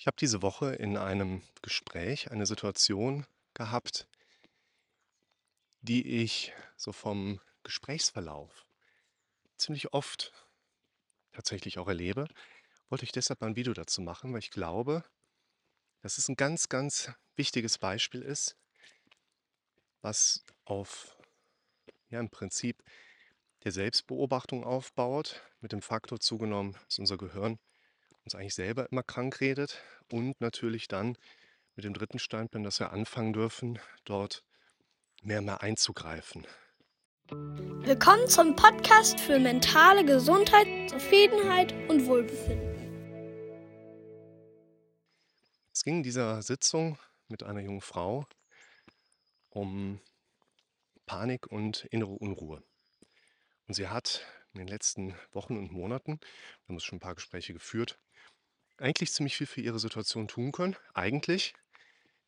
Ich 0.00 0.06
habe 0.06 0.16
diese 0.16 0.42
Woche 0.42 0.74
in 0.74 0.96
einem 0.96 1.42
Gespräch 1.60 2.30
eine 2.30 2.46
Situation 2.46 3.26
gehabt, 3.52 4.06
die 5.80 6.22
ich 6.22 6.52
so 6.76 6.92
vom 6.92 7.40
Gesprächsverlauf 7.64 8.64
ziemlich 9.56 9.92
oft 9.92 10.32
tatsächlich 11.32 11.80
auch 11.80 11.88
erlebe. 11.88 12.28
Wollte 12.88 13.06
ich 13.06 13.10
deshalb 13.10 13.40
mal 13.40 13.48
ein 13.48 13.56
Video 13.56 13.74
dazu 13.74 14.00
machen, 14.00 14.32
weil 14.32 14.38
ich 14.38 14.52
glaube, 14.52 15.02
dass 16.00 16.16
es 16.16 16.28
ein 16.28 16.36
ganz, 16.36 16.68
ganz 16.68 17.10
wichtiges 17.34 17.78
Beispiel 17.78 18.22
ist, 18.22 18.56
was 20.00 20.44
auf, 20.64 21.18
ja, 22.08 22.20
im 22.20 22.30
Prinzip 22.30 22.84
der 23.64 23.72
Selbstbeobachtung 23.72 24.62
aufbaut, 24.62 25.42
mit 25.60 25.72
dem 25.72 25.82
Faktor 25.82 26.20
zugenommen, 26.20 26.76
dass 26.84 27.00
unser 27.00 27.18
Gehirn 27.18 27.58
uns 28.28 28.34
eigentlich 28.34 28.54
selber 28.54 28.92
immer 28.92 29.02
krank 29.02 29.40
redet 29.40 29.80
und 30.12 30.38
natürlich 30.38 30.86
dann 30.86 31.16
mit 31.76 31.86
dem 31.86 31.94
dritten 31.94 32.18
Standbein, 32.18 32.62
dass 32.62 32.78
wir 32.78 32.92
anfangen 32.92 33.32
dürfen, 33.32 33.78
dort 34.04 34.44
mehr 35.22 35.38
und 35.38 35.46
mehr 35.46 35.62
einzugreifen. 35.62 36.46
Willkommen 37.30 38.28
zum 38.28 38.54
Podcast 38.54 39.18
für 39.18 39.38
mentale 39.38 40.04
Gesundheit, 40.04 40.66
Zufriedenheit 40.90 41.72
und 41.88 42.04
Wohlbefinden. 42.04 42.76
Es 45.72 45.82
ging 45.82 45.98
in 45.98 46.02
dieser 46.02 46.42
Sitzung 46.42 46.98
mit 47.28 47.42
einer 47.42 47.60
jungen 47.60 47.80
Frau 47.80 48.26
um 49.48 50.02
Panik 51.06 51.46
und 51.46 51.86
innere 51.86 52.12
Unruhe. 52.12 52.62
Und 53.68 53.72
sie 53.72 53.88
hat 53.88 54.26
in 54.52 54.58
den 54.58 54.68
letzten 54.68 55.14
Wochen 55.32 55.56
und 55.56 55.72
Monaten, 55.72 56.20
wir 56.66 56.74
haben 56.74 56.80
schon 56.80 56.96
ein 56.96 57.00
paar 57.00 57.14
Gespräche 57.14 57.54
geführt, 57.54 57.98
eigentlich 58.78 59.12
ziemlich 59.12 59.36
viel 59.36 59.46
für 59.46 59.60
ihre 59.60 59.78
Situation 59.78 60.28
tun 60.28 60.52
können. 60.52 60.76
Eigentlich. 60.94 61.54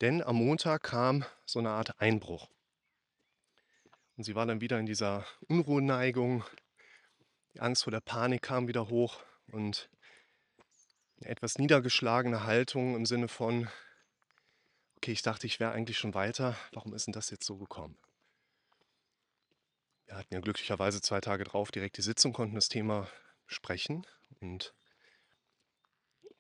Denn 0.00 0.22
am 0.22 0.36
Montag 0.36 0.82
kam 0.82 1.24
so 1.44 1.58
eine 1.58 1.70
Art 1.70 2.00
Einbruch. 2.00 2.48
Und 4.16 4.24
sie 4.24 4.34
war 4.34 4.46
dann 4.46 4.60
wieder 4.60 4.78
in 4.78 4.86
dieser 4.86 5.26
Unruheneigung. 5.48 6.44
Die 7.54 7.60
Angst 7.60 7.84
vor 7.84 7.90
der 7.90 8.00
Panik 8.00 8.42
kam 8.42 8.68
wieder 8.68 8.88
hoch 8.88 9.22
und 9.46 9.90
eine 11.20 11.30
etwas 11.30 11.58
niedergeschlagene 11.58 12.44
Haltung 12.44 12.94
im 12.96 13.06
Sinne 13.06 13.28
von, 13.28 13.68
okay, 14.96 15.12
ich 15.12 15.22
dachte, 15.22 15.46
ich 15.46 15.60
wäre 15.60 15.72
eigentlich 15.72 15.98
schon 15.98 16.14
weiter. 16.14 16.56
Warum 16.72 16.94
ist 16.94 17.06
denn 17.06 17.12
das 17.12 17.30
jetzt 17.30 17.46
so 17.46 17.56
gekommen? 17.56 17.98
Wir 20.06 20.16
hatten 20.16 20.34
ja 20.34 20.40
glücklicherweise 20.40 21.00
zwei 21.00 21.20
Tage 21.20 21.44
drauf 21.44 21.70
direkt 21.70 21.96
die 21.96 22.02
Sitzung, 22.02 22.32
konnten 22.32 22.54
das 22.54 22.68
Thema 22.68 23.08
sprechen 23.46 24.06
und 24.40 24.74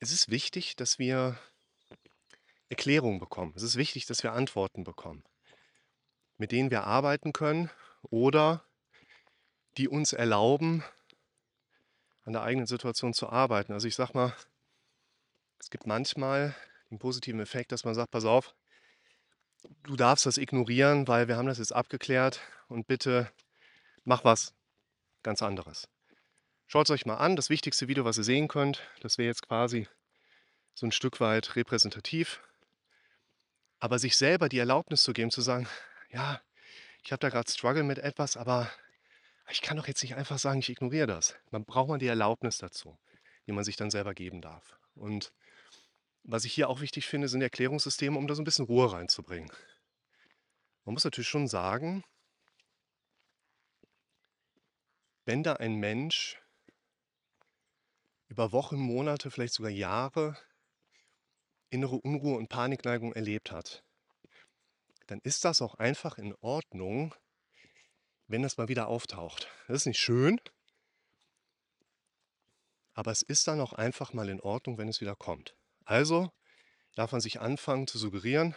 es 0.00 0.12
ist 0.12 0.30
wichtig, 0.30 0.76
dass 0.76 0.98
wir 0.98 1.38
Erklärungen 2.70 3.20
bekommen. 3.20 3.52
Es 3.54 3.62
ist 3.62 3.76
wichtig, 3.76 4.06
dass 4.06 4.22
wir 4.22 4.32
Antworten 4.32 4.82
bekommen, 4.82 5.22
mit 6.38 6.52
denen 6.52 6.70
wir 6.70 6.84
arbeiten 6.84 7.32
können 7.32 7.70
oder 8.02 8.64
die 9.76 9.88
uns 9.88 10.12
erlauben, 10.12 10.82
an 12.24 12.32
der 12.32 12.42
eigenen 12.42 12.66
Situation 12.66 13.12
zu 13.12 13.28
arbeiten. 13.28 13.72
Also 13.72 13.88
ich 13.88 13.94
sage 13.94 14.12
mal, 14.14 14.34
es 15.58 15.70
gibt 15.70 15.86
manchmal 15.86 16.54
den 16.90 16.98
positiven 16.98 17.40
Effekt, 17.40 17.72
dass 17.72 17.84
man 17.84 17.94
sagt, 17.94 18.10
pass 18.10 18.24
auf, 18.24 18.54
du 19.82 19.96
darfst 19.96 20.26
das 20.26 20.38
ignorieren, 20.38 21.08
weil 21.08 21.28
wir 21.28 21.36
haben 21.36 21.46
das 21.46 21.58
jetzt 21.58 21.74
abgeklärt 21.74 22.40
und 22.68 22.86
bitte 22.86 23.30
mach 24.04 24.24
was 24.24 24.54
ganz 25.22 25.42
anderes. 25.42 25.88
Schaut 26.72 26.86
es 26.86 26.90
euch 26.92 27.04
mal 27.04 27.16
an. 27.16 27.34
Das 27.34 27.50
wichtigste 27.50 27.88
Video, 27.88 28.04
was 28.04 28.16
ihr 28.16 28.22
sehen 28.22 28.46
könnt, 28.46 28.80
das 29.00 29.18
wäre 29.18 29.26
jetzt 29.26 29.42
quasi 29.42 29.88
so 30.72 30.86
ein 30.86 30.92
Stück 30.92 31.18
weit 31.18 31.56
repräsentativ. 31.56 32.40
Aber 33.80 33.98
sich 33.98 34.16
selber 34.16 34.48
die 34.48 34.60
Erlaubnis 34.60 35.02
zu 35.02 35.12
geben, 35.12 35.32
zu 35.32 35.40
sagen, 35.40 35.66
ja, 36.10 36.40
ich 37.02 37.10
habe 37.10 37.18
da 37.18 37.28
gerade 37.28 37.50
Struggle 37.50 37.82
mit 37.82 37.98
etwas, 37.98 38.36
aber 38.36 38.70
ich 39.50 39.62
kann 39.62 39.78
doch 39.78 39.88
jetzt 39.88 40.00
nicht 40.04 40.14
einfach 40.14 40.38
sagen, 40.38 40.60
ich 40.60 40.68
ignoriere 40.68 41.08
das. 41.08 41.34
Man 41.50 41.64
braucht 41.64 41.88
man 41.88 41.98
die 41.98 42.06
Erlaubnis 42.06 42.58
dazu, 42.58 42.96
die 43.48 43.52
man 43.52 43.64
sich 43.64 43.74
dann 43.74 43.90
selber 43.90 44.14
geben 44.14 44.40
darf. 44.40 44.78
Und 44.94 45.32
was 46.22 46.44
ich 46.44 46.52
hier 46.52 46.68
auch 46.68 46.80
wichtig 46.80 47.08
finde, 47.08 47.26
sind 47.26 47.42
Erklärungssysteme, 47.42 48.16
um 48.16 48.28
da 48.28 48.36
so 48.36 48.42
ein 48.42 48.44
bisschen 48.44 48.66
Ruhe 48.66 48.92
reinzubringen. 48.92 49.50
Man 50.84 50.94
muss 50.94 51.02
natürlich 51.02 51.28
schon 51.28 51.48
sagen, 51.48 52.04
wenn 55.24 55.42
da 55.42 55.54
ein 55.54 55.74
Mensch 55.74 56.40
über 58.40 58.52
Wochen, 58.52 58.78
Monate, 58.78 59.30
vielleicht 59.30 59.52
sogar 59.52 59.70
Jahre 59.70 60.34
innere 61.68 61.96
Unruhe 61.96 62.38
und 62.38 62.48
Panikneigung 62.48 63.12
erlebt 63.12 63.52
hat, 63.52 63.84
dann 65.08 65.20
ist 65.24 65.44
das 65.44 65.60
auch 65.60 65.74
einfach 65.74 66.16
in 66.16 66.34
Ordnung, 66.40 67.14
wenn 68.28 68.40
das 68.40 68.56
mal 68.56 68.68
wieder 68.68 68.88
auftaucht. 68.88 69.46
Das 69.68 69.82
ist 69.82 69.86
nicht 69.86 69.98
schön, 69.98 70.40
aber 72.94 73.10
es 73.10 73.20
ist 73.20 73.46
dann 73.46 73.60
auch 73.60 73.74
einfach 73.74 74.14
mal 74.14 74.30
in 74.30 74.40
Ordnung, 74.40 74.78
wenn 74.78 74.88
es 74.88 75.02
wieder 75.02 75.16
kommt. 75.16 75.54
Also 75.84 76.32
darf 76.94 77.12
man 77.12 77.20
sich 77.20 77.42
anfangen 77.42 77.88
zu 77.88 77.98
suggerieren, 77.98 78.56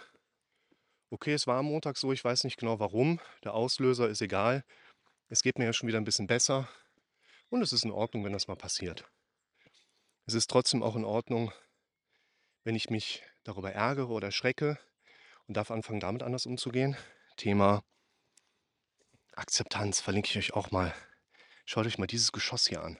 okay, 1.09 1.33
es 1.33 1.45
war 1.45 1.57
am 1.57 1.65
Montag 1.65 1.97
so, 1.97 2.13
ich 2.13 2.23
weiß 2.23 2.45
nicht 2.45 2.57
genau 2.57 2.79
warum, 2.79 3.19
der 3.43 3.53
Auslöser 3.53 4.07
ist 4.07 4.21
egal, 4.21 4.63
es 5.27 5.43
geht 5.43 5.57
mir 5.57 5.65
ja 5.65 5.73
schon 5.73 5.89
wieder 5.89 5.99
ein 5.99 6.05
bisschen 6.05 6.27
besser 6.27 6.69
und 7.49 7.61
es 7.61 7.73
ist 7.73 7.83
in 7.83 7.91
Ordnung, 7.91 8.23
wenn 8.23 8.31
das 8.31 8.47
mal 8.47 8.55
passiert. 8.55 9.05
Es 10.25 10.35
ist 10.35 10.49
trotzdem 10.49 10.83
auch 10.83 10.95
in 10.95 11.03
Ordnung, 11.03 11.51
wenn 12.63 12.75
ich 12.75 12.89
mich 12.89 13.23
darüber 13.43 13.73
ärgere 13.73 14.09
oder 14.09 14.31
schrecke 14.31 14.79
und 15.47 15.57
darf 15.57 15.69
anfangen, 15.69 15.99
damit 15.99 16.23
anders 16.23 16.45
umzugehen. 16.45 16.95
Thema 17.35 17.83
Akzeptanz 19.33 19.99
verlinke 19.99 20.29
ich 20.29 20.37
euch 20.37 20.53
auch 20.53 20.71
mal. 20.71 20.93
Schaut 21.65 21.87
euch 21.87 21.97
mal 21.97 22.07
dieses 22.07 22.31
Geschoss 22.31 22.67
hier 22.67 22.83
an. 22.83 22.99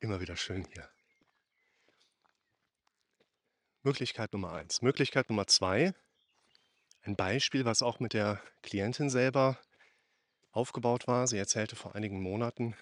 Immer 0.00 0.20
wieder 0.20 0.36
schön 0.36 0.66
hier. 0.72 0.90
Möglichkeit 3.84 4.32
Nummer 4.32 4.52
eins. 4.52 4.82
Möglichkeit 4.82 5.28
Nummer 5.28 5.46
zwei. 5.46 5.94
Ein 7.02 7.16
Beispiel, 7.16 7.64
was 7.64 7.82
auch 7.82 7.98
mit 7.98 8.12
der 8.12 8.40
Klientin 8.62 9.10
selber 9.10 9.58
aufgebaut 10.52 11.08
war. 11.08 11.26
Sie 11.26 11.36
erzählte 11.36 11.74
vor 11.74 11.96
einigen 11.96 12.22
Monaten, 12.22 12.76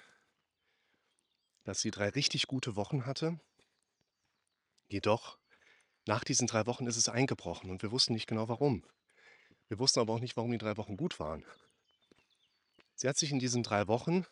dass 1.65 1.81
sie 1.81 1.91
drei 1.91 2.11
richtig 2.11 2.47
gute 2.47 2.77
Wochen 2.77 3.07
hatte. 3.07 3.41
Jedoch 4.89 5.39
nach 6.07 6.25
diesen 6.25 6.47
drei 6.47 6.67
Wochen 6.67 6.87
ist 6.87 6.97
es 6.97 7.09
eingebrochen 7.09 7.71
und 7.71 7.83
wir 7.83 7.93
wussten 7.93 8.13
nicht 8.13 8.27
genau 8.27 8.49
warum. 8.49 8.85
Wir 9.69 9.79
wussten 9.79 10.01
aber 10.01 10.15
auch 10.15 10.21
nicht, 10.21 10.37
warum 10.37 10.51
die 10.51 10.59
drei 10.59 10.77
Wochen 10.77 10.97
gut 10.97 11.21
waren. 11.21 11.45
Sie 12.97 13.09
hat 13.09 13.17
sich 13.17 13.31
in 13.31 13.39
diesen 13.39 13.63
drei 13.63 13.87
Wochen 13.87 14.27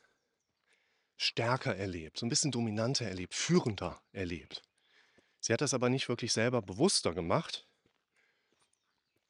stärker 1.17 1.77
erlebt, 1.77 2.19
so 2.19 2.27
ein 2.27 2.29
bisschen 2.29 2.51
dominanter 2.51 3.07
erlebt, 3.07 3.35
führender 3.35 4.03
erlebt. 4.13 4.63
Sie 5.41 5.53
hat 5.53 5.61
das 5.61 5.75
aber 5.75 5.89
nicht 5.89 6.09
wirklich 6.09 6.33
selber 6.33 6.61
bewusster 6.61 7.15
gemacht. 7.15 7.68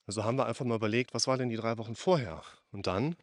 Also 0.09 0.25
haben 0.25 0.37
wir 0.37 0.47
einfach 0.47 0.65
mal 0.65 0.75
überlegt, 0.75 1.15
was 1.15 1.29
war 1.29 1.37
denn 1.37 1.51
die 1.51 1.57
drei 1.57 1.79
Wochen 1.79 1.95
vorher? 1.95 2.43
Und 2.73 2.89
dann 2.89 3.15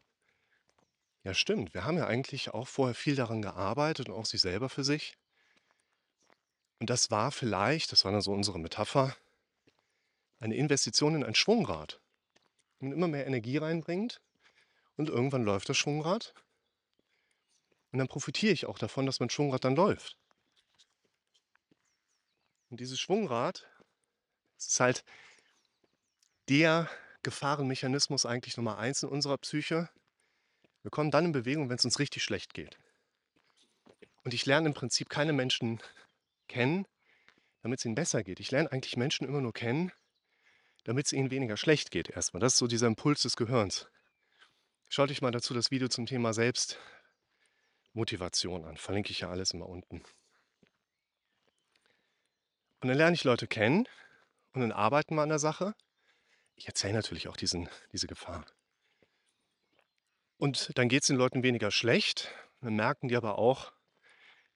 ja, 1.26 1.34
stimmt. 1.34 1.74
Wir 1.74 1.86
haben 1.86 1.98
ja 1.98 2.06
eigentlich 2.06 2.54
auch 2.54 2.68
vorher 2.68 2.94
viel 2.94 3.16
daran 3.16 3.42
gearbeitet 3.42 4.10
und 4.10 4.16
auch 4.16 4.28
sie 4.28 4.38
selber 4.38 4.70
für 4.70 4.84
sich. 4.84 5.18
Und 6.80 6.92
das 6.92 7.10
war 7.10 7.32
vielleicht, 7.32 7.92
das 7.92 8.06
war 8.06 8.12
dann 8.12 8.22
so 8.22 8.32
unsere 8.32 8.60
Metapher, 8.60 9.18
eine 10.40 10.56
Investition 10.56 11.16
in 11.16 11.24
ein 11.24 11.34
Schwungrad. 11.34 12.00
Und 12.80 12.92
immer 12.92 13.08
mehr 13.08 13.26
Energie 13.26 13.58
reinbringt 13.58 14.22
und 14.96 15.10
irgendwann 15.10 15.44
läuft 15.44 15.68
das 15.68 15.78
Schwungrad. 15.78 16.36
Und 17.92 17.98
dann 17.98 18.08
profitiere 18.08 18.54
ich 18.54 18.68
auch 18.68 18.78
davon, 18.78 19.08
dass 19.08 19.20
mein 19.20 19.32
Schwungrad 19.32 19.64
dann 19.64 19.76
läuft. 19.76 20.18
Und 22.70 22.80
dieses 22.80 23.00
Schwungrad 23.00 23.66
ist 24.60 24.80
halt 24.80 25.04
der 26.50 26.90
Gefahrenmechanismus 27.24 28.26
eigentlich 28.26 28.58
Nummer 28.58 28.78
eins 28.78 29.04
in 29.04 29.10
unserer 29.10 29.38
Psyche, 29.38 29.90
wir 30.84 30.92
kommen 30.92 31.12
dann 31.12 31.26
in 31.26 31.32
Bewegung, 31.32 31.70
wenn 31.70 31.78
es 31.78 31.86
uns 31.86 32.00
richtig 32.00 32.24
schlecht 32.24 32.54
geht. 32.54 32.78
Und 34.24 34.34
ich 34.34 34.46
lerne 34.46 34.68
im 34.68 34.74
Prinzip 34.74 35.10
keine 35.10 35.34
Menschen 35.34 35.82
kennen, 36.48 36.86
damit 37.62 37.80
es 37.80 37.86
ihnen 37.86 37.96
besser 37.96 38.24
geht. 38.24 38.40
Ich 38.40 38.52
lerne 38.52 38.72
eigentlich 38.72 38.96
Menschen 38.98 39.28
immer 39.28 39.42
nur 39.42 39.54
kennen, 39.54 39.92
damit 40.84 41.08
es 41.08 41.14
ihnen 41.14 41.32
weniger 41.32 41.58
schlecht 41.58 41.90
geht 41.90 42.10
erstmal. 42.10 42.40
Das 42.40 42.54
ist 42.54 42.60
so 42.60 42.68
dieser 42.68 42.86
Impuls 42.88 43.24
des 43.24 43.36
Gehirns. 43.36 43.88
Schaut 44.90 45.10
euch 45.10 45.24
mal 45.24 45.32
dazu 45.32 45.56
das 45.56 45.72
Video 45.72 45.88
zum 45.88 46.06
Thema 46.06 46.34
Selbstmotivation 46.34 48.66
an. 48.66 48.78
Verlinke 48.78 49.10
ich 49.12 49.22
ja 49.22 49.30
alles 49.30 49.52
immer 49.52 49.68
unten. 49.68 50.04
Und 52.82 52.90
dann 52.90 52.98
lerne 52.98 53.16
ich 53.16 53.24
Leute 53.24 53.48
kennen 53.48 53.88
und 54.54 54.62
dann 54.62 54.72
arbeiten 54.72 55.16
wir 55.16 55.24
an 55.24 55.30
der 55.30 55.40
Sache. 55.40 55.74
Ich 56.56 56.68
erzähle 56.68 56.94
natürlich 56.94 57.28
auch 57.28 57.38
diesen, 57.38 57.70
diese 57.92 58.08
Gefahr. 58.08 58.46
Und 60.38 60.78
dann 60.78 60.90
geht 60.90 61.02
es 61.02 61.08
den 61.08 61.18
Leuten 61.18 61.44
weniger 61.44 61.72
schlecht. 61.72 62.32
Dann 62.62 62.76
merken 62.76 63.08
die 63.08 63.16
aber 63.16 63.38
auch, 63.38 63.72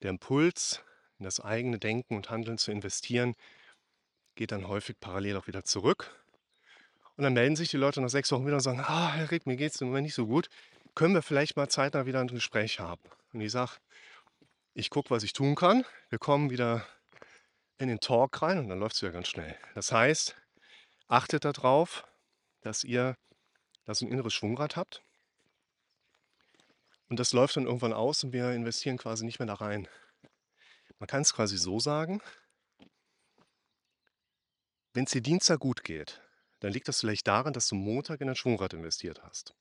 der 0.02 0.10
Impuls, 0.10 0.82
in 1.18 1.26
das 1.26 1.40
eigene 1.40 1.80
Denken 1.80 2.16
und 2.16 2.30
Handeln 2.30 2.58
zu 2.58 2.72
investieren, 2.72 3.36
geht 4.36 4.52
dann 4.52 4.68
häufig 4.68 5.00
parallel 5.00 5.38
auch 5.38 5.48
wieder 5.48 5.64
zurück. 5.64 6.16
Und 7.18 7.24
dann 7.24 7.34
melden 7.34 7.58
sich 7.58 7.70
die 7.70 7.78
Leute 7.78 8.00
nach 8.00 8.10
sechs 8.10 8.32
Wochen 8.32 8.46
wieder 8.46 8.56
und 8.56 8.62
sagen, 8.62 8.80
ah, 8.80 9.12
Herr 9.12 9.32
Rick, 9.32 9.46
mir 9.46 9.58
geht 9.58 9.74
es 9.76 9.82
im 9.82 9.88
Moment 9.88 10.06
nicht 10.06 10.16
so 10.16 10.26
gut. 10.26 10.48
Können 10.96 11.14
wir 11.14 11.22
vielleicht 11.22 11.58
mal 11.58 11.68
zeitnah 11.68 12.06
wieder 12.06 12.22
ein 12.22 12.28
Gespräch 12.28 12.80
haben? 12.80 13.02
Und 13.34 13.42
ich 13.42 13.52
sage, 13.52 13.74
ich 14.74 14.90
gucke, 14.90 15.10
was 15.10 15.24
ich 15.24 15.34
tun 15.34 15.56
kann. 15.56 15.86
Wir 16.10 16.20
kommen 16.20 16.50
wieder 16.50 16.86
in 17.78 17.90
den 17.90 18.00
Talk 18.00 18.42
rein 18.42 18.58
und 18.58 18.70
dann 18.70 18.80
läuft 18.80 18.96
es 18.96 19.02
wieder 19.02 19.12
ganz 19.12 19.28
schnell. 19.28 19.58
Das 19.76 19.92
heißt, 19.92 20.36
achtet 21.10 21.44
darauf, 21.44 22.08
dass 22.62 22.86
ihr 22.86 23.18
da 23.84 23.94
so 23.94 24.06
ein 24.06 24.12
inneres 24.12 24.34
Schwungrad 24.34 24.78
habt. 24.78 25.04
Und 27.10 27.20
das 27.20 27.34
läuft 27.34 27.58
dann 27.58 27.66
irgendwann 27.66 27.94
aus 27.94 28.24
und 28.24 28.32
wir 28.34 28.52
investieren 28.52 28.98
quasi 28.98 29.26
nicht 29.26 29.40
mehr 29.40 29.48
da 29.48 29.56
rein. 29.56 29.88
Man 31.00 31.08
kann 31.08 31.24
es 31.24 31.34
quasi 31.34 31.58
so 31.58 31.80
sagen, 31.80 32.22
wenn 34.94 35.06
es 35.06 35.12
dir 35.12 35.22
Dienstag 35.22 35.60
gut 35.60 35.84
geht, 35.84 36.22
dann 36.60 36.72
liegt 36.72 36.88
das 36.88 37.00
vielleicht 37.00 37.28
daran, 37.28 37.54
dass 37.54 37.68
du 37.68 37.76
Montag 37.76 38.22
in 38.22 38.30
ein 38.30 38.36
Schwungrad 38.36 38.74
investiert 38.74 39.24
hast. 39.24 39.56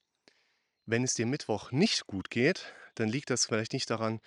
Wenn 0.84 1.04
es 1.04 1.14
dir 1.14 1.26
Mittwoch 1.26 1.70
nicht 1.70 2.06
gut 2.06 2.30
geht, 2.30 2.72
dann 2.96 3.08
liegt 3.08 3.30
das 3.30 3.46
vielleicht 3.46 3.72
nicht 3.72 3.88
daran, 3.88 4.20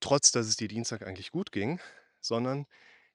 trotz 0.00 0.32
dass 0.32 0.46
es 0.46 0.56
dir 0.56 0.68
Dienstag 0.68 1.02
eigentlich 1.02 1.32
gut 1.32 1.52
ging, 1.52 1.80
sondern 2.20 2.66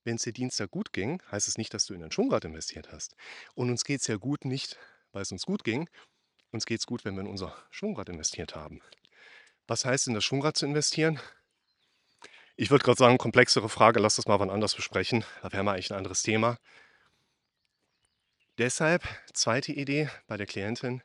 wenn 0.04 0.16
es 0.16 0.24
dir 0.24 0.34
Dienstag 0.34 0.72
gut 0.72 0.94
ging, 0.94 1.22
heißt 1.32 1.48
es 1.48 1.58
nicht, 1.58 1.74
dass 1.74 1.86
du 1.86 1.94
in 1.94 2.04
ein 2.04 2.12
Schwungrad 2.12 2.46
investiert 2.46 2.92
hast. 2.92 3.16
Und 3.56 3.70
uns 3.70 3.84
geht 3.84 4.02
es 4.02 4.08
ja 4.08 4.18
gut 4.18 4.46
nicht, 4.46 4.78
weil 5.12 5.22
es 5.22 5.32
uns 5.32 5.46
gut 5.46 5.64
ging. 5.64 5.90
Uns 6.52 6.66
geht 6.66 6.80
es 6.80 6.86
gut, 6.86 7.06
wenn 7.06 7.16
wir 7.16 7.22
in 7.22 7.28
unser 7.28 7.56
Schwungrad 7.70 8.10
investiert 8.10 8.56
haben. 8.56 8.82
Was 9.68 9.86
heißt 9.86 10.08
in 10.08 10.14
das 10.14 10.24
Schwungrad 10.24 10.58
zu 10.58 10.66
investieren? 10.66 11.20
Ich 12.58 12.70
würde 12.70 12.84
gerade 12.84 12.98
sagen, 12.98 13.18
komplexere 13.18 13.70
Frage, 13.70 14.00
lass 14.00 14.18
das 14.18 14.28
mal 14.28 14.40
wann 14.40 14.50
anders 14.50 14.76
besprechen. 14.76 15.24
Da 15.42 15.52
wäre 15.52 15.64
mal 15.64 15.74
eigentlich 15.74 15.92
ein 15.92 15.98
anderes 15.98 16.24
Thema. 16.24 16.58
Deshalb, 18.58 19.04
zweite 19.34 19.72
Idee 19.72 20.10
bei 20.28 20.38
der 20.38 20.46
Klientin, 20.46 21.02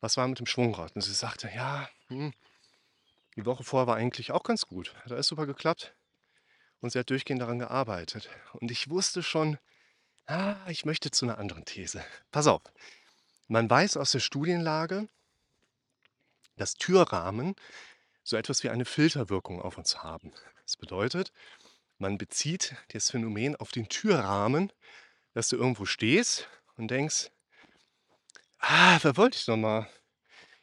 was 0.00 0.16
war 0.16 0.26
mit 0.26 0.38
dem 0.38 0.46
Schwungrad? 0.46 0.94
Und 0.96 1.02
sie 1.02 1.12
sagte, 1.12 1.50
ja, 1.54 1.88
hm, 2.08 2.32
die 3.36 3.46
Woche 3.46 3.64
vorher 3.64 3.86
war 3.86 3.96
eigentlich 3.96 4.32
auch 4.32 4.42
ganz 4.42 4.66
gut. 4.66 4.94
Hat 5.04 5.12
alles 5.12 5.28
super 5.28 5.46
geklappt. 5.46 5.94
Und 6.80 6.90
sie 6.90 6.98
hat 6.98 7.10
durchgehend 7.10 7.42
daran 7.42 7.58
gearbeitet. 7.58 8.28
Und 8.54 8.70
ich 8.70 8.88
wusste 8.88 9.22
schon, 9.22 9.58
ah, 10.26 10.56
ich 10.68 10.84
möchte 10.84 11.10
zu 11.10 11.26
einer 11.26 11.38
anderen 11.38 11.64
These. 11.64 12.04
Pass 12.30 12.46
auf. 12.46 12.62
Man 13.48 13.68
weiß 13.68 13.96
aus 13.96 14.12
der 14.12 14.20
Studienlage, 14.20 15.08
dass 16.56 16.74
Türrahmen 16.74 17.56
so 18.22 18.36
etwas 18.36 18.62
wie 18.62 18.70
eine 18.70 18.84
Filterwirkung 18.84 19.60
auf 19.60 19.76
uns 19.76 20.02
haben. 20.02 20.32
Das 20.64 20.76
bedeutet, 20.76 21.32
man 21.98 22.16
bezieht 22.16 22.76
das 22.92 23.10
Phänomen 23.10 23.56
auf 23.56 23.72
den 23.72 23.88
Türrahmen, 23.88 24.72
dass 25.34 25.48
du 25.48 25.56
irgendwo 25.56 25.84
stehst 25.84 26.48
und 26.76 26.90
denkst, 26.90 27.30
ah, 28.58 28.98
wer 29.02 29.16
wollte 29.16 29.36
ich 29.36 29.46
noch 29.46 29.56
mal? 29.56 29.88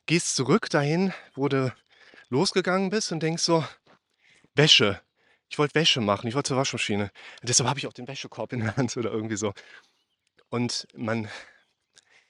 Gehst 0.06 0.36
zurück 0.36 0.70
dahin, 0.70 1.14
wo 1.36 1.48
du 1.48 1.76
losgegangen 2.30 2.90
bist 2.90 3.12
und 3.12 3.22
denkst 3.22 3.44
so, 3.44 3.66
Wäsche, 4.56 5.02
ich 5.50 5.58
wollte 5.58 5.76
Wäsche 5.76 6.02
machen, 6.02 6.28
ich 6.28 6.36
wollte 6.36 6.50
zur 6.50 6.58
Waschmaschine. 6.58 7.12
Deshalb 7.42 7.70
habe 7.70 7.80
ich 7.80 7.88
auch 7.88 7.94
den 7.94 8.08
Wäschekorb 8.08 8.54
in 8.54 8.62
der 8.62 8.76
Hand 8.78 8.96
oder 8.98 9.12
irgendwie 9.12 9.38
so. 9.38 9.54
Und 10.50 10.88
man 10.94 11.30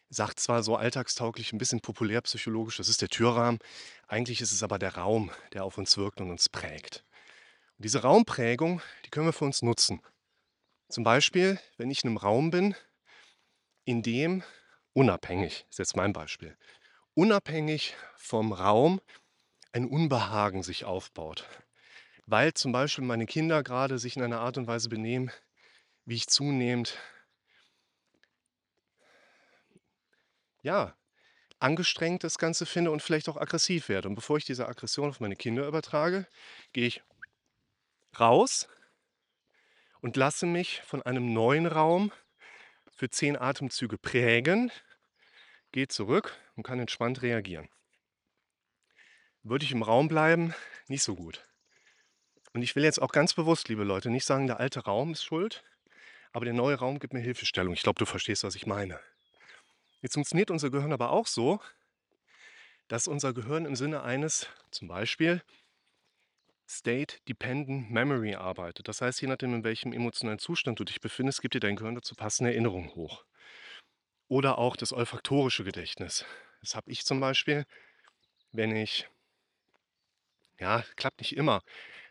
sagt 0.09 0.39
zwar 0.39 0.63
so 0.63 0.75
alltagstauglich, 0.75 1.51
ein 1.51 1.57
bisschen 1.57 1.81
populärpsychologisch, 1.81 2.77
das 2.77 2.89
ist 2.89 3.01
der 3.01 3.09
Türrahmen. 3.09 3.59
Eigentlich 4.07 4.41
ist 4.41 4.51
es 4.51 4.63
aber 4.63 4.79
der 4.79 4.95
Raum, 4.95 5.31
der 5.53 5.63
auf 5.63 5.77
uns 5.77 5.97
wirkt 5.97 6.21
und 6.21 6.29
uns 6.29 6.49
prägt. 6.49 7.03
Und 7.77 7.85
diese 7.85 8.01
Raumprägung, 8.03 8.81
die 9.05 9.09
können 9.09 9.25
wir 9.25 9.33
für 9.33 9.45
uns 9.45 9.61
nutzen. 9.61 10.01
Zum 10.89 11.03
Beispiel, 11.03 11.59
wenn 11.77 11.91
ich 11.91 12.03
in 12.03 12.09
einem 12.09 12.17
Raum 12.17 12.49
bin, 12.49 12.75
in 13.83 14.01
dem 14.01 14.43
unabhängig, 14.93 15.65
ist 15.69 15.79
jetzt 15.79 15.95
mein 15.95 16.13
Beispiel, 16.13 16.57
unabhängig 17.13 17.95
vom 18.15 18.53
Raum 18.53 19.01
ein 19.73 19.85
Unbehagen 19.85 20.63
sich 20.63 20.85
aufbaut 20.85 21.45
weil 22.27 22.53
zum 22.53 22.73
Beispiel 22.73 23.05
meine 23.05 23.25
Kinder 23.25 23.63
gerade 23.63 23.97
sich 23.97 24.17
in 24.17 24.21
einer 24.21 24.41
Art 24.41 24.57
und 24.57 24.67
Weise 24.67 24.89
benehmen, 24.89 25.31
wie 26.05 26.15
ich 26.15 26.27
zunehmend 26.27 26.97
ja, 30.61 30.93
angestrengt 31.59 32.23
das 32.25 32.37
Ganze 32.37 32.65
finde 32.65 32.91
und 32.91 33.01
vielleicht 33.01 33.29
auch 33.29 33.37
aggressiv 33.37 33.87
werde. 33.89 34.09
Und 34.09 34.15
bevor 34.15 34.37
ich 34.37 34.45
diese 34.45 34.67
Aggression 34.67 35.09
auf 35.09 35.21
meine 35.21 35.37
Kinder 35.37 35.65
übertrage, 35.65 36.27
gehe 36.73 36.87
ich 36.87 37.01
raus 38.19 38.67
und 40.01 40.17
lasse 40.17 40.45
mich 40.45 40.81
von 40.83 41.01
einem 41.01 41.33
neuen 41.33 41.65
Raum 41.65 42.11
für 42.91 43.09
zehn 43.09 43.37
Atemzüge 43.37 43.97
prägen, 43.97 44.69
gehe 45.71 45.87
zurück 45.87 46.35
und 46.55 46.63
kann 46.63 46.79
entspannt 46.79 47.21
reagieren. 47.21 47.69
Würde 49.43 49.63
ich 49.63 49.71
im 49.71 49.83
Raum 49.83 50.09
bleiben, 50.09 50.53
nicht 50.87 51.03
so 51.03 51.15
gut. 51.15 51.46
Und 52.57 52.63
ich 52.63 52.75
will 52.75 52.83
jetzt 52.83 52.99
auch 52.99 53.11
ganz 53.11 53.35
bewusst, 53.35 53.69
liebe 53.69 53.83
Leute, 53.83 54.09
nicht 54.09 54.25
sagen, 54.25 54.47
der 54.47 54.59
alte 54.59 54.79
Raum 54.79 55.11
ist 55.11 55.23
schuld, 55.23 55.63
aber 56.31 56.43
der 56.43 56.55
neue 56.55 56.73
Raum 56.73 56.97
gibt 56.97 57.13
mir 57.13 57.19
Hilfestellung. 57.19 57.71
Ich 57.73 57.83
glaube, 57.83 57.99
du 57.99 58.07
verstehst, 58.07 58.43
was 58.43 58.55
ich 58.55 58.65
meine. 58.65 58.99
Jetzt 60.01 60.15
funktioniert 60.15 60.49
unser 60.49 60.71
Gehirn 60.71 60.91
aber 60.91 61.11
auch 61.11 61.27
so, 61.27 61.61
dass 62.87 63.07
unser 63.07 63.31
Gehirn 63.31 63.65
im 63.65 63.75
Sinne 63.75 64.01
eines 64.01 64.47
zum 64.71 64.87
Beispiel 64.87 65.43
State 66.67 67.17
Dependent 67.29 67.91
Memory 67.91 68.33
arbeitet. 68.33 68.87
Das 68.87 69.01
heißt, 69.01 69.21
je 69.21 69.27
nachdem, 69.27 69.53
in 69.53 69.63
welchem 69.63 69.93
emotionalen 69.93 70.39
Zustand 70.39 70.79
du 70.79 70.83
dich 70.83 70.99
befindest, 70.99 71.43
gibt 71.43 71.53
dir 71.53 71.59
dein 71.59 71.75
Gehirn 71.75 71.93
dazu 71.93 72.15
passende 72.15 72.49
Erinnerungen 72.49 72.95
hoch. 72.95 73.23
Oder 74.29 74.57
auch 74.57 74.75
das 74.75 74.93
olfaktorische 74.93 75.63
Gedächtnis. 75.63 76.25
Das 76.61 76.73
habe 76.73 76.89
ich 76.89 77.05
zum 77.05 77.19
Beispiel, 77.19 77.67
wenn 78.51 78.75
ich, 78.75 79.07
ja, 80.57 80.83
klappt 80.95 81.19
nicht 81.19 81.37
immer, 81.37 81.61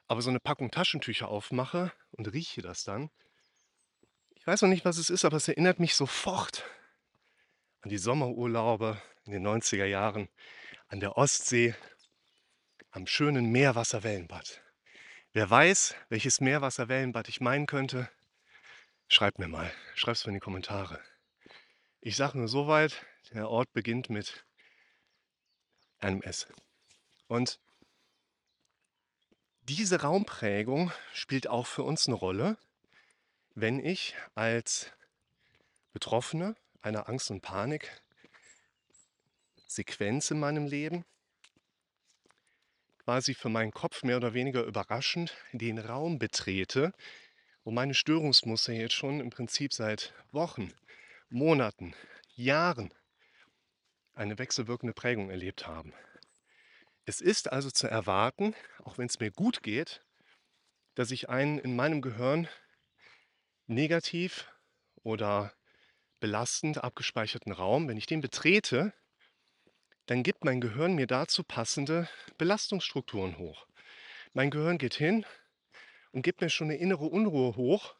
aber 0.08 0.22
so 0.22 0.30
eine 0.30 0.40
Packung 0.40 0.70
Taschentücher 0.70 1.28
aufmache 1.28 1.92
und 2.12 2.32
rieche 2.32 2.62
das 2.62 2.84
dann. 2.84 3.10
Ich 4.34 4.46
weiß 4.46 4.62
noch 4.62 4.68
nicht, 4.68 4.84
was 4.84 4.98
es 4.98 5.10
ist, 5.10 5.24
aber 5.24 5.36
es 5.36 5.48
erinnert 5.48 5.80
mich 5.80 5.94
sofort 5.94 6.64
an 7.80 7.90
die 7.90 7.98
Sommerurlaube 7.98 9.00
in 9.24 9.32
den 9.32 9.46
90er 9.46 9.84
Jahren, 9.84 10.28
an 10.88 11.00
der 11.00 11.16
Ostsee, 11.16 11.74
am 12.90 13.06
schönen 13.06 13.50
Meerwasserwellenbad. 13.50 14.62
Wer 15.32 15.50
weiß, 15.50 15.94
welches 16.08 16.40
Meerwasserwellenbad 16.40 17.28
ich 17.28 17.40
meinen 17.40 17.66
könnte, 17.66 18.08
schreibt 19.08 19.38
mir 19.38 19.48
mal. 19.48 19.70
Schreibt 19.94 20.18
es 20.18 20.26
mir 20.26 20.30
in 20.30 20.36
die 20.36 20.40
Kommentare. 20.40 21.00
Ich 22.00 22.16
sage 22.16 22.38
nur 22.38 22.48
so 22.48 22.68
weit, 22.68 23.04
der 23.32 23.50
Ort 23.50 23.72
beginnt 23.72 24.08
mit 24.08 24.46
einem 25.98 26.22
S. 26.22 26.46
Und 27.26 27.58
diese 29.68 30.02
Raumprägung 30.02 30.92
spielt 31.12 31.48
auch 31.48 31.66
für 31.66 31.82
uns 31.82 32.06
eine 32.06 32.14
Rolle, 32.14 32.56
wenn 33.54 33.84
ich 33.84 34.14
als 34.34 34.92
Betroffene 35.92 36.54
einer 36.82 37.08
Angst- 37.08 37.32
und 37.32 37.40
Panik-Sequenz 37.40 40.30
in 40.30 40.38
meinem 40.38 40.66
Leben 40.66 41.04
quasi 42.98 43.34
für 43.34 43.48
meinen 43.48 43.72
Kopf 43.72 44.04
mehr 44.04 44.18
oder 44.18 44.34
weniger 44.34 44.62
überraschend 44.64 45.34
den 45.52 45.78
Raum 45.78 46.18
betrete, 46.18 46.92
wo 47.64 47.72
meine 47.72 47.94
Störungsmuster 47.94 48.72
jetzt 48.72 48.94
schon 48.94 49.20
im 49.20 49.30
Prinzip 49.30 49.72
seit 49.72 50.12
Wochen, 50.32 50.72
Monaten, 51.28 51.94
Jahren 52.34 52.92
eine 54.14 54.38
wechselwirkende 54.38 54.92
Prägung 54.92 55.30
erlebt 55.30 55.66
haben. 55.66 55.92
Es 57.08 57.20
ist 57.20 57.52
also 57.52 57.70
zu 57.70 57.86
erwarten, 57.86 58.56
auch 58.82 58.98
wenn 58.98 59.06
es 59.06 59.20
mir 59.20 59.30
gut 59.30 59.62
geht, 59.62 60.04
dass 60.96 61.12
ich 61.12 61.28
einen 61.28 61.60
in 61.60 61.76
meinem 61.76 62.02
Gehirn 62.02 62.48
negativ 63.68 64.50
oder 65.04 65.52
belastend 66.18 66.82
abgespeicherten 66.82 67.52
Raum, 67.52 67.86
wenn 67.86 67.96
ich 67.96 68.06
den 68.06 68.20
betrete, 68.20 68.92
dann 70.06 70.24
gibt 70.24 70.44
mein 70.44 70.60
Gehirn 70.60 70.96
mir 70.96 71.06
dazu 71.06 71.44
passende 71.44 72.08
Belastungsstrukturen 72.38 73.38
hoch. 73.38 73.68
Mein 74.32 74.50
Gehirn 74.50 74.78
geht 74.78 74.94
hin 74.94 75.24
und 76.10 76.22
gibt 76.22 76.40
mir 76.40 76.50
schon 76.50 76.70
eine 76.70 76.78
innere 76.78 77.06
Unruhe 77.06 77.54
hoch, 77.54 77.94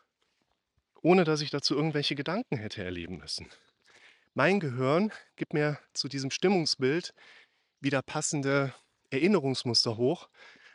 ohne 1.01 1.23
dass 1.23 1.43
ich 1.43 1.51
dazu 1.51 1.77
irgendwelche 1.77 2.17
Gedanken 2.17 2.57
hätte 2.57 2.83
erleben 2.83 3.19
müssen. 3.19 3.49
Mein 4.35 4.59
Gehirn 4.59 5.13
gibt 5.37 5.53
mir 5.53 5.79
zu 5.93 6.09
diesem 6.09 6.33
Stimmungsbild 6.33 7.15
wieder 7.81 8.03
passende 8.03 8.75
Erinnerungsmuster 9.11 9.97
hoch, 9.97 10.29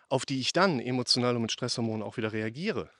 auf 0.09 0.25
die 0.25 0.39
ich 0.39 0.53
dann 0.53 0.79
emotional 0.79 1.35
und 1.35 1.43
mit 1.43 1.51
Stresshormonen 1.51 2.03
auch 2.03 2.17
wieder 2.17 2.33
reagiere. 2.33 2.91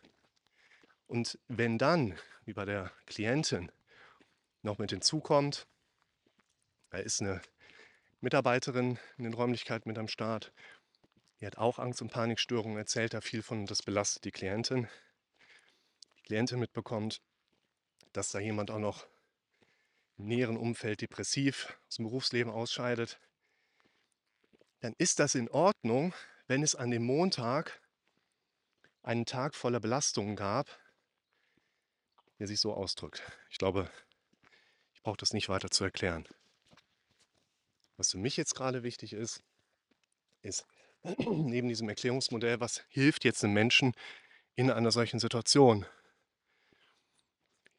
Und 1.07 1.37
wenn 1.47 1.77
dann, 1.77 2.17
wie 2.45 2.53
bei 2.53 2.65
der 2.65 2.91
Klientin, 3.05 3.71
noch 4.61 4.77
mit 4.77 4.91
hinzukommt, 4.91 5.67
da 6.89 6.99
ist 6.99 7.21
eine 7.21 7.41
Mitarbeiterin 8.21 8.99
in 9.17 9.23
den 9.23 9.33
Räumlichkeiten 9.33 9.89
mit 9.89 9.97
am 9.97 10.07
Start. 10.07 10.53
Die 11.39 11.45
hat 11.45 11.57
auch 11.57 11.79
Angst- 11.79 12.01
und 12.01 12.11
Panikstörungen, 12.11 12.77
erzählt 12.77 13.13
da 13.13 13.21
viel 13.21 13.41
von 13.41 13.65
das 13.65 13.81
belastet 13.81 14.25
die 14.25 14.31
Klientin. 14.31 14.87
Die 16.17 16.23
Klientin 16.23 16.59
mitbekommt, 16.59 17.21
dass 18.13 18.29
da 18.29 18.39
jemand 18.39 18.69
auch 18.69 18.79
noch 18.79 19.07
im 20.17 20.27
näheren 20.27 20.55
Umfeld 20.57 21.01
depressiv 21.01 21.77
aus 21.87 21.95
dem 21.95 22.05
Berufsleben 22.05 22.51
ausscheidet. 22.51 23.19
Dann 24.81 24.93
ist 24.97 25.19
das 25.19 25.35
in 25.35 25.47
Ordnung, 25.49 26.13
wenn 26.47 26.63
es 26.63 26.75
an 26.75 26.91
dem 26.91 27.03
Montag 27.03 27.81
einen 29.03 29.25
Tag 29.25 29.55
voller 29.55 29.79
Belastungen 29.79 30.35
gab, 30.35 30.67
der 32.39 32.47
sich 32.47 32.59
so 32.59 32.73
ausdrückt. 32.73 33.21
Ich 33.49 33.57
glaube, 33.57 33.89
ich 34.93 35.01
brauche 35.03 35.17
das 35.17 35.33
nicht 35.33 35.49
weiter 35.49 35.69
zu 35.69 35.83
erklären. 35.83 36.27
Was 37.97 38.11
für 38.11 38.17
mich 38.17 38.37
jetzt 38.37 38.55
gerade 38.55 38.81
wichtig 38.81 39.13
ist, 39.13 39.43
ist 40.41 40.65
neben 41.03 41.67
diesem 41.67 41.87
Erklärungsmodell, 41.87 42.59
was 42.59 42.83
hilft 42.89 43.23
jetzt 43.23 43.43
einem 43.43 43.53
Menschen 43.53 43.93
in 44.55 44.71
einer 44.71 44.91
solchen 44.91 45.19
Situation. 45.19 45.85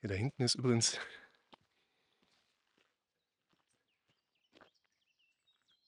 Hier 0.00 0.08
da 0.08 0.14
hinten 0.14 0.42
ist 0.42 0.54
übrigens 0.54 0.98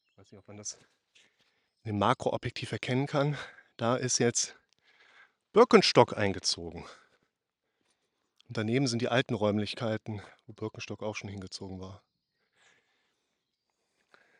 ich 0.07 0.19
weiß 0.19 0.33
nicht, 0.33 0.39
ob 0.39 0.49
man 0.49 0.57
das 0.57 0.79
dem 1.85 1.99
Makroobjektiv 1.99 2.73
erkennen 2.73 3.07
kann. 3.07 3.37
Da 3.77 3.97
ist 3.97 4.19
jetzt 4.19 4.57
Birkenstock 5.53 6.17
eingezogen. 6.17 6.85
Und 8.49 8.57
daneben 8.57 8.87
sind 8.87 9.03
die 9.03 9.09
alten 9.09 9.35
Räumlichkeiten, 9.35 10.23
wo 10.47 10.53
Birkenstock 10.53 11.03
auch 11.03 11.17
schon 11.17 11.31
hingezogen 11.31 11.81
war. 11.81 12.03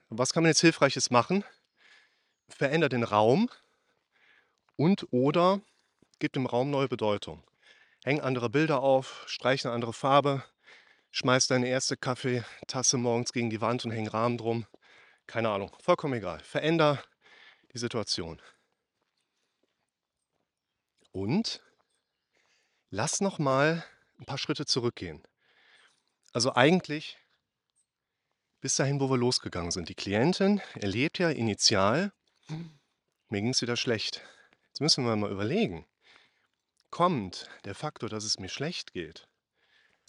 was 0.09 0.33
kann 0.33 0.45
man 0.45 0.51
jetzt 0.51 0.61
Hilfreiches 0.61 1.11
machen? 1.11 1.45
Verändert 2.49 2.93
den 2.93 3.03
Raum 3.03 3.51
und 4.77 5.09
oder 5.11 5.61
gibt 6.19 6.37
dem 6.37 6.47
Raum 6.47 6.71
neue 6.71 6.89
Bedeutung. 6.89 7.43
Häng 8.05 8.21
andere 8.21 8.51
Bilder 8.51 8.81
auf, 8.81 9.25
streich 9.27 9.65
eine 9.65 9.75
andere 9.75 9.93
Farbe, 9.93 10.45
schmeiß 11.11 11.47
deine 11.49 11.69
erste 11.69 11.97
Kaffeetasse 11.97 12.99
morgens 12.99 13.33
gegen 13.33 13.51
die 13.51 13.61
Wand 13.61 13.85
und 13.85 13.91
häng 13.93 14.07
Rahmen 14.09 14.39
drum. 14.39 14.67
Keine 15.27 15.51
Ahnung, 15.51 15.75
vollkommen 15.81 16.15
egal. 16.15 16.41
Veränder 16.41 17.03
die 17.75 17.79
Situation. 17.79 18.41
Und 21.13 21.63
lass 22.91 23.21
noch 23.21 23.39
mal 23.39 23.85
ein 24.19 24.25
paar 24.25 24.39
Schritte 24.39 24.65
zurückgehen. 24.65 25.23
Also 26.33 26.55
eigentlich 26.55 27.19
bis 28.61 28.77
dahin, 28.77 28.99
wo 28.99 29.11
wir 29.11 29.19
losgegangen 29.19 29.71
sind. 29.71 29.91
Die 29.91 29.95
Klientin 29.95 30.63
erlebt 30.75 31.19
ja 31.19 31.29
initial, 31.29 32.13
mir 33.29 33.43
ging 33.43 33.51
es 33.51 33.61
wieder 33.61 33.77
schlecht. 33.77 34.23
Jetzt 34.69 34.81
müssen 34.81 35.05
wir 35.05 35.15
mal 35.17 35.31
überlegen, 35.31 35.87
kommt 36.91 37.51
der 37.65 37.75
Faktor, 37.75 38.09
dass 38.09 38.25
es 38.25 38.39
mir 38.39 38.49
schlecht 38.49 38.93
geht, 38.93 39.29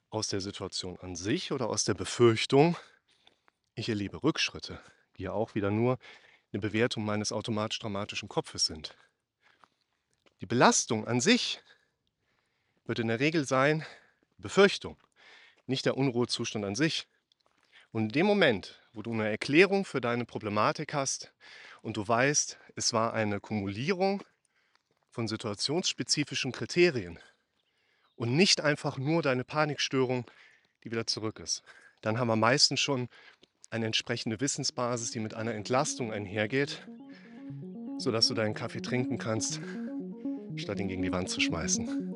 aus 0.10 0.30
der 0.30 0.40
Situation 0.40 0.98
an 1.00 1.16
sich 1.16 1.52
oder 1.52 1.70
aus 1.70 1.84
der 1.84 1.96
Befürchtung, 1.96 2.78
ich 3.74 3.90
erlebe 3.90 4.24
Rückschritte, 4.24 4.80
die 5.18 5.24
ja 5.24 5.34
auch 5.34 5.54
wieder 5.56 5.70
nur 5.70 6.00
eine 6.56 6.62
Bewertung 6.62 7.04
meines 7.04 7.34
automatisch 7.34 7.80
dramatischen 7.80 8.30
Kopfes 8.30 8.66
sind. 8.66 8.96
Die 10.40 10.46
Belastung 10.46 11.06
an 11.06 11.20
sich 11.20 11.62
wird 12.86 13.00
in 13.00 13.10
der 13.10 13.20
Regel 13.20 13.46
sein 13.46 13.86
Befürchtung, 14.38 14.98
nicht 15.66 15.86
der 15.86 15.98
Unruhezustand 15.98 16.64
an 16.64 16.76
sich. 16.76 17.08
Und 17.92 18.04
in 18.04 18.10
dem 18.10 18.26
Moment, 18.26 18.82
wo 18.94 19.02
du 19.02 19.12
eine 19.12 19.28
Erklärung 19.28 19.84
für 19.84 20.00
deine 20.00 20.24
Problematik 20.24 20.94
hast 20.94 21.34
und 21.82 21.98
du 21.98 22.08
weißt, 22.08 22.58
es 22.76 22.94
war 22.94 23.14
eine 23.14 23.42
Kumulierung 23.42 24.24
von 25.10 25.28
situationsspezifischen 25.28 26.54
Kriterien 26.54 27.20
und 28.16 28.34
nicht 28.34 28.62
einfach 28.62 28.98
nur 28.98 29.22
deine 29.22 29.44
Panikstörung, 29.44 30.26
die 30.86 30.92
wieder 30.92 31.06
zurück 31.06 31.40
ist, 31.40 31.64
dann 32.00 32.18
haben 32.18 32.28
wir 32.28 32.38
meistens 32.38 32.80
schon 32.80 33.10
eine 33.72 33.86
entsprechende 33.86 34.40
Wissensbasis, 34.40 35.12
die 35.12 35.20
mit 35.20 35.34
einer 35.34 35.54
Entlastung 35.54 36.12
einhergeht, 36.12 36.88
sodass 37.98 38.28
du 38.28 38.34
deinen 38.34 38.54
Kaffee 38.54 38.82
trinken 38.82 39.18
kannst, 39.18 39.60
statt 40.56 40.80
ihn 40.80 40.88
gegen 40.88 41.02
die 41.02 41.12
Wand 41.12 41.30
zu 41.30 41.42
schmeißen. 41.42 42.15